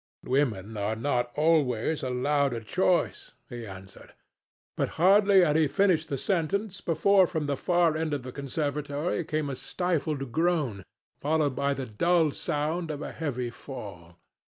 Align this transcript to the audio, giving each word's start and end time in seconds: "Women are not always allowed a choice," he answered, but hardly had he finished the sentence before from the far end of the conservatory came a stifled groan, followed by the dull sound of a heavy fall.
"Women 0.25 0.77
are 0.77 0.95
not 0.95 1.29
always 1.35 2.01
allowed 2.01 2.53
a 2.53 2.59
choice," 2.63 3.33
he 3.49 3.67
answered, 3.67 4.15
but 4.75 4.89
hardly 4.97 5.41
had 5.41 5.55
he 5.55 5.67
finished 5.67 6.09
the 6.09 6.17
sentence 6.17 6.81
before 6.81 7.27
from 7.27 7.45
the 7.45 7.55
far 7.55 7.95
end 7.95 8.11
of 8.15 8.23
the 8.23 8.31
conservatory 8.31 9.23
came 9.23 9.47
a 9.47 9.55
stifled 9.55 10.31
groan, 10.31 10.83
followed 11.19 11.55
by 11.55 11.75
the 11.75 11.85
dull 11.85 12.31
sound 12.31 12.89
of 12.89 13.03
a 13.03 13.11
heavy 13.11 13.51
fall. 13.51 14.17